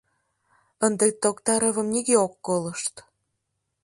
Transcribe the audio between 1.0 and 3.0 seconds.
Токтаровым нигӧ ок колышт.